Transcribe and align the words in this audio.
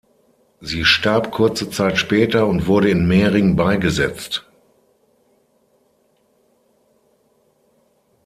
Sie 0.61 0.83
starb 0.83 1.29
kurze 1.31 1.69
Zeit 1.69 1.99
später 1.99 2.47
und 2.47 2.65
wurde 2.65 2.89
in 2.89 3.07
Mering 3.07 3.55
beigesetzt. 3.55 4.43